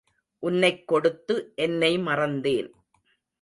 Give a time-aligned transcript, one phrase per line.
[0.39, 2.71] உன்னைக் கொடுத்து என்னை மறந்தேன்.